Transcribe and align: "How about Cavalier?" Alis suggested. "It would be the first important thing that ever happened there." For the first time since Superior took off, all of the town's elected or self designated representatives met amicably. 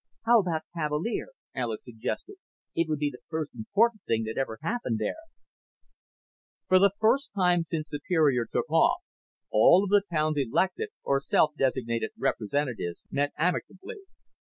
"How 0.25 0.39
about 0.39 0.63
Cavalier?" 0.73 1.27
Alis 1.53 1.83
suggested. 1.83 2.37
"It 2.73 2.89
would 2.89 2.97
be 2.97 3.11
the 3.11 3.21
first 3.29 3.53
important 3.53 4.01
thing 4.07 4.23
that 4.23 4.35
ever 4.35 4.57
happened 4.63 4.97
there." 4.97 5.21
For 6.67 6.79
the 6.79 6.95
first 6.99 7.33
time 7.35 7.61
since 7.61 7.89
Superior 7.89 8.47
took 8.49 8.67
off, 8.71 9.03
all 9.51 9.83
of 9.83 9.91
the 9.91 10.01
town's 10.11 10.37
elected 10.39 10.89
or 11.03 11.19
self 11.19 11.53
designated 11.55 12.09
representatives 12.17 13.03
met 13.11 13.29
amicably. 13.37 13.97